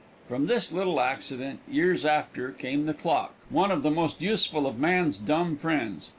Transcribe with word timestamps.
From 0.27 0.47
this 0.47 0.71
little 0.71 0.99
accident, 0.99 1.59
years 1.69 2.05
after, 2.05 2.51
came 2.53 2.87
the 2.87 2.93
clock, 2.95 3.35
one 3.51 3.69
of 3.69 3.83
the 3.83 3.91
most 3.91 4.19
useful 4.19 4.65
of 4.65 4.79
man's 4.79 5.19
dumb 5.19 5.55
friends. 5.57 6.09